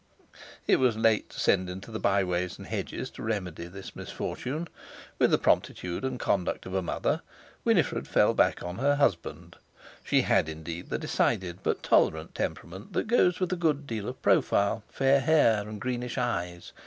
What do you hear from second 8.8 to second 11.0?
husband. She had, indeed, the